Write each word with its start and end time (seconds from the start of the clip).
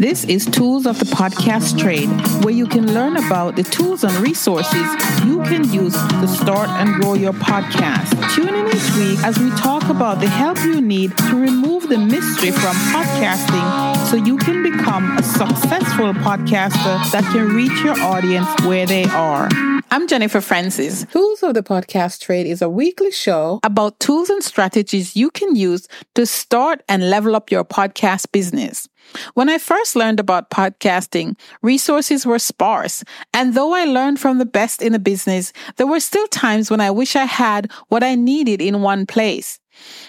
This 0.00 0.24
is 0.24 0.46
Tools 0.46 0.86
of 0.86 0.98
the 0.98 1.04
Podcast 1.04 1.78
Trade, 1.78 2.08
where 2.42 2.54
you 2.54 2.66
can 2.66 2.94
learn 2.94 3.18
about 3.18 3.56
the 3.56 3.62
tools 3.62 4.02
and 4.02 4.10
resources 4.14 4.86
you 5.26 5.42
can 5.42 5.70
use 5.70 5.92
to 5.92 6.26
start 6.26 6.70
and 6.70 7.02
grow 7.02 7.12
your 7.12 7.34
podcast. 7.34 8.08
Tune 8.34 8.48
in 8.48 8.66
each 8.68 8.96
week 8.96 9.22
as 9.22 9.38
we 9.38 9.50
talk 9.50 9.86
about 9.90 10.20
the 10.20 10.26
help 10.26 10.56
you 10.64 10.80
need 10.80 11.14
to 11.18 11.38
remove 11.38 11.90
the 11.90 11.98
mystery 11.98 12.50
from 12.50 12.74
podcasting 12.94 14.06
so 14.06 14.16
you 14.16 14.38
can 14.38 14.62
become 14.62 15.18
a 15.18 15.22
successful 15.22 16.14
podcaster 16.14 17.10
that 17.12 17.22
can 17.34 17.48
reach 17.48 17.84
your 17.84 18.00
audience 18.00 18.48
where 18.64 18.86
they 18.86 19.04
are. 19.04 19.50
I'm 19.92 20.06
Jennifer 20.06 20.40
Francis. 20.40 21.04
Tools 21.06 21.42
of 21.42 21.54
the 21.54 21.64
Podcast 21.64 22.20
Trade 22.20 22.46
is 22.46 22.62
a 22.62 22.68
weekly 22.68 23.10
show 23.10 23.58
about 23.64 23.98
tools 23.98 24.30
and 24.30 24.40
strategies 24.40 25.16
you 25.16 25.32
can 25.32 25.56
use 25.56 25.88
to 26.14 26.26
start 26.26 26.84
and 26.88 27.10
level 27.10 27.34
up 27.34 27.50
your 27.50 27.64
podcast 27.64 28.30
business. 28.30 28.88
When 29.34 29.48
I 29.48 29.58
first 29.58 29.96
learned 29.96 30.20
about 30.20 30.48
podcasting, 30.48 31.36
resources 31.60 32.24
were 32.24 32.38
sparse. 32.38 33.02
And 33.34 33.54
though 33.54 33.74
I 33.74 33.84
learned 33.84 34.20
from 34.20 34.38
the 34.38 34.46
best 34.46 34.80
in 34.80 34.92
the 34.92 35.00
business, 35.00 35.52
there 35.74 35.88
were 35.88 35.98
still 35.98 36.28
times 36.28 36.70
when 36.70 36.80
I 36.80 36.92
wish 36.92 37.16
I 37.16 37.24
had 37.24 37.68
what 37.88 38.04
I 38.04 38.14
needed 38.14 38.62
in 38.62 38.82
one 38.82 39.06
place. 39.06 39.58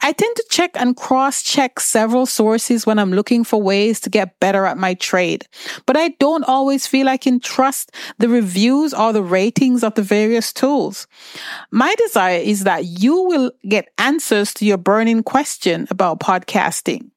I 0.00 0.12
tend 0.12 0.36
to 0.36 0.44
check 0.50 0.72
and 0.74 0.96
cross 0.96 1.42
check 1.42 1.78
several 1.78 2.26
sources 2.26 2.86
when 2.86 2.98
I'm 2.98 3.12
looking 3.12 3.44
for 3.44 3.62
ways 3.62 4.00
to 4.00 4.10
get 4.10 4.38
better 4.40 4.66
at 4.66 4.78
my 4.78 4.94
trade, 4.94 5.46
but 5.86 5.96
I 5.96 6.08
don't 6.18 6.44
always 6.44 6.86
feel 6.86 7.08
I 7.08 7.16
can 7.16 7.40
trust 7.40 7.92
the 8.18 8.28
reviews 8.28 8.92
or 8.92 9.12
the 9.12 9.22
ratings 9.22 9.84
of 9.84 9.94
the 9.94 10.02
various 10.02 10.52
tools. 10.52 11.06
My 11.70 11.94
desire 11.94 12.40
is 12.40 12.64
that 12.64 12.84
you 12.84 13.22
will 13.22 13.52
get 13.68 13.90
answers 13.98 14.52
to 14.54 14.64
your 14.64 14.78
burning 14.78 15.22
question 15.22 15.86
about 15.90 16.20
podcasting. 16.20 17.10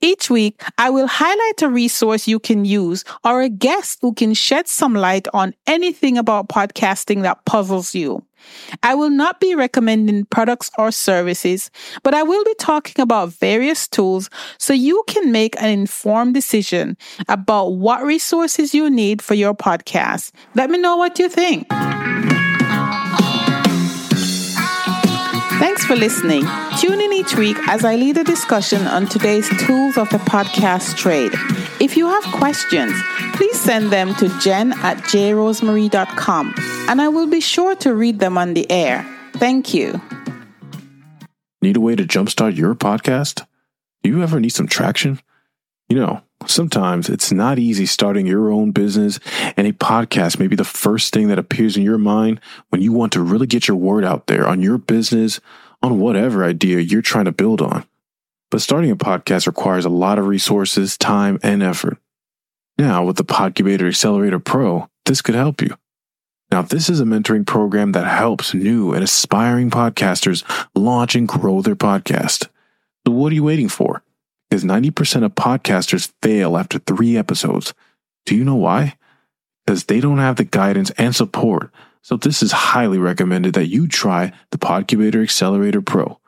Each 0.00 0.28
week, 0.28 0.60
I 0.78 0.90
will 0.90 1.06
highlight 1.06 1.62
a 1.62 1.68
resource 1.68 2.26
you 2.26 2.38
can 2.38 2.64
use 2.64 3.04
or 3.24 3.42
a 3.42 3.48
guest 3.48 3.98
who 4.02 4.12
can 4.12 4.34
shed 4.34 4.68
some 4.68 4.94
light 4.94 5.28
on 5.32 5.54
anything 5.66 6.18
about 6.18 6.48
podcasting 6.48 7.22
that 7.22 7.44
puzzles 7.44 7.94
you. 7.94 8.24
I 8.82 8.94
will 8.94 9.10
not 9.10 9.40
be 9.40 9.54
recommending 9.54 10.24
products 10.26 10.70
or 10.78 10.90
services, 10.90 11.70
but 12.02 12.14
I 12.14 12.22
will 12.22 12.44
be 12.44 12.54
talking 12.54 13.02
about 13.02 13.30
various 13.30 13.88
tools 13.88 14.30
so 14.58 14.72
you 14.72 15.04
can 15.06 15.32
make 15.32 15.60
an 15.60 15.70
informed 15.70 16.34
decision 16.34 16.96
about 17.28 17.74
what 17.74 18.02
resources 18.02 18.74
you 18.74 18.90
need 18.90 19.22
for 19.22 19.34
your 19.34 19.54
podcast. 19.54 20.32
Let 20.54 20.70
me 20.70 20.78
know 20.78 20.96
what 20.96 21.18
you 21.18 21.28
think. 21.28 21.66
Thanks 25.62 25.84
for 25.84 25.94
listening. 25.94 26.44
Tune 26.80 27.00
in 27.00 27.12
each 27.12 27.36
week 27.36 27.56
as 27.68 27.84
I 27.84 27.94
lead 27.94 28.18
a 28.18 28.24
discussion 28.24 28.84
on 28.88 29.06
today's 29.06 29.48
tools 29.64 29.96
of 29.96 30.08
the 30.10 30.18
podcast 30.18 30.96
trade. 30.96 31.32
If 31.82 31.96
you 31.96 32.06
have 32.06 32.22
questions, 32.34 32.92
please 33.34 33.58
send 33.58 33.90
them 33.90 34.14
to 34.14 34.28
jen 34.38 34.72
at 34.84 34.98
jrosemarie.com 34.98 36.54
and 36.88 37.02
I 37.02 37.08
will 37.08 37.26
be 37.26 37.40
sure 37.40 37.74
to 37.74 37.92
read 37.92 38.20
them 38.20 38.38
on 38.38 38.54
the 38.54 38.70
air. 38.70 39.04
Thank 39.32 39.74
you. 39.74 40.00
Need 41.60 41.76
a 41.76 41.80
way 41.80 41.96
to 41.96 42.04
jumpstart 42.04 42.56
your 42.56 42.76
podcast? 42.76 43.44
Do 44.04 44.10
you 44.10 44.22
ever 44.22 44.38
need 44.38 44.50
some 44.50 44.68
traction? 44.68 45.20
You 45.88 45.96
know, 45.96 46.22
sometimes 46.46 47.08
it's 47.08 47.32
not 47.32 47.58
easy 47.58 47.86
starting 47.86 48.28
your 48.28 48.52
own 48.52 48.70
business, 48.70 49.18
and 49.56 49.66
a 49.66 49.72
podcast 49.72 50.38
may 50.38 50.46
be 50.46 50.54
the 50.54 50.62
first 50.62 51.12
thing 51.12 51.26
that 51.28 51.38
appears 51.40 51.76
in 51.76 51.82
your 51.82 51.98
mind 51.98 52.40
when 52.68 52.80
you 52.80 52.92
want 52.92 53.12
to 53.14 53.20
really 53.20 53.48
get 53.48 53.66
your 53.66 53.76
word 53.76 54.04
out 54.04 54.28
there 54.28 54.46
on 54.46 54.62
your 54.62 54.78
business, 54.78 55.40
on 55.82 55.98
whatever 55.98 56.44
idea 56.44 56.78
you're 56.78 57.02
trying 57.02 57.24
to 57.24 57.32
build 57.32 57.60
on. 57.60 57.84
But 58.52 58.62
starting 58.62 58.92
a 58.92 58.96
podcast 58.96 59.48
requires 59.48 59.84
a 59.84 59.90
lot 59.90 60.20
of 60.20 60.28
resources, 60.28 60.96
time, 60.96 61.40
and 61.42 61.60
effort. 61.60 61.98
Now, 62.78 63.04
with 63.04 63.16
the 63.16 63.24
Podcubator 63.24 63.88
Accelerator 63.88 64.38
Pro, 64.38 64.88
this 65.06 65.20
could 65.20 65.34
help 65.34 65.60
you. 65.60 65.76
Now, 66.52 66.62
this 66.62 66.88
is 66.88 67.00
a 67.00 67.04
mentoring 67.04 67.46
program 67.46 67.90
that 67.92 68.06
helps 68.06 68.54
new 68.54 68.92
and 68.92 69.02
aspiring 69.02 69.70
podcasters 69.70 70.44
launch 70.74 71.16
and 71.16 71.26
grow 71.26 71.62
their 71.62 71.74
podcast. 71.74 72.48
So, 73.04 73.12
what 73.12 73.32
are 73.32 73.34
you 73.34 73.42
waiting 73.42 73.68
for? 73.68 74.04
because 74.52 74.64
90% 74.64 75.24
of 75.24 75.34
podcasters 75.34 76.12
fail 76.20 76.58
after 76.58 76.78
three 76.78 77.16
episodes. 77.16 77.72
Do 78.26 78.36
you 78.36 78.44
know 78.44 78.56
why? 78.56 78.98
Because 79.64 79.84
they 79.84 79.98
don't 79.98 80.18
have 80.18 80.36
the 80.36 80.44
guidance 80.44 80.90
and 80.98 81.16
support. 81.16 81.70
So 82.02 82.18
this 82.18 82.42
is 82.42 82.52
highly 82.52 82.98
recommended 82.98 83.54
that 83.54 83.68
you 83.68 83.88
try 83.88 84.30
the 84.50 84.58
Podcubator 84.58 85.22
Accelerator 85.22 85.80
Pro 85.80 86.20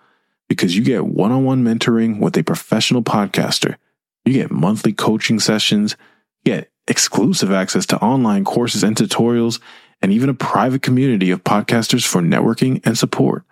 because 0.49 0.77
you 0.77 0.83
get 0.83 1.07
one-on-one 1.07 1.65
mentoring 1.65 2.19
with 2.21 2.37
a 2.37 2.43
professional 2.43 3.03
podcaster. 3.03 3.77
You 4.25 4.33
get 4.33 4.51
monthly 4.51 4.93
coaching 4.93 5.41
sessions, 5.41 5.97
get 6.45 6.71
exclusive 6.89 7.51
access 7.51 7.87
to 7.87 7.99
online 7.99 8.45
courses 8.45 8.83
and 8.83 8.97
tutorials, 8.97 9.61
and 10.03 10.13
even 10.13 10.29
a 10.29 10.35
private 10.35 10.83
community 10.83 11.31
of 11.31 11.45
podcasters 11.45 12.07
for 12.07 12.21
networking 12.21 12.85
and 12.85 12.97
support. 12.97 13.45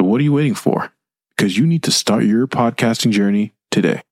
So 0.00 0.06
what 0.06 0.20
are 0.20 0.24
you 0.24 0.32
waiting 0.32 0.54
for? 0.54 0.92
Because 1.36 1.56
you 1.56 1.66
need 1.66 1.82
to 1.84 1.90
start 1.90 2.24
your 2.24 2.46
podcasting 2.46 3.10
journey 3.10 3.54
today. 3.70 4.02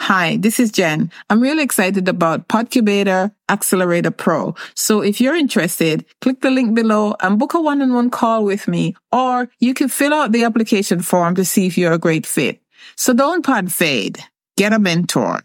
Hi, 0.00 0.36
this 0.36 0.60
is 0.60 0.70
Jen. 0.70 1.10
I'm 1.30 1.40
really 1.40 1.62
excited 1.62 2.08
about 2.08 2.48
Podcubator 2.48 3.32
Accelerator 3.48 4.10
Pro. 4.10 4.54
So 4.74 5.00
if 5.00 5.20
you're 5.20 5.34
interested, 5.34 6.04
click 6.20 6.40
the 6.40 6.50
link 6.50 6.74
below 6.74 7.14
and 7.20 7.38
book 7.38 7.54
a 7.54 7.60
one-on-one 7.60 8.10
call 8.10 8.44
with 8.44 8.68
me, 8.68 8.94
or 9.12 9.48
you 9.60 9.74
can 9.74 9.88
fill 9.88 10.14
out 10.14 10.32
the 10.32 10.44
application 10.44 11.00
form 11.00 11.34
to 11.36 11.44
see 11.44 11.66
if 11.66 11.76
you're 11.78 11.92
a 11.92 11.98
great 11.98 12.26
fit. 12.26 12.60
So 12.96 13.12
don't 13.12 13.44
pod 13.44 13.72
fade. 13.72 14.18
Get 14.56 14.72
a 14.72 14.78
mentor. 14.78 15.42